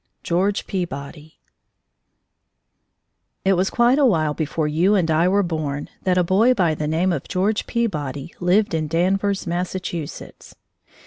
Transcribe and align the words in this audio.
GEORGE 0.23 0.65
PEABODY 0.65 1.37
It 3.45 3.53
was 3.53 3.69
quite 3.69 3.99
a 3.99 4.05
while 4.07 4.33
before 4.33 4.67
you 4.67 4.95
and 4.95 5.11
I 5.11 5.27
were 5.27 5.43
born 5.43 5.89
that 6.05 6.17
a 6.17 6.23
boy 6.23 6.55
by 6.55 6.73
the 6.73 6.87
name 6.87 7.13
of 7.13 7.27
George 7.27 7.67
Peabody 7.67 8.33
lived 8.39 8.73
in 8.73 8.87
Danvers, 8.87 9.45
Massachusetts. 9.45 10.55